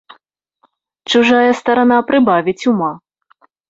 Чужая 1.13 1.45
старана 1.61 2.01
прыбавіць 2.11 2.61
ума! 2.77 2.95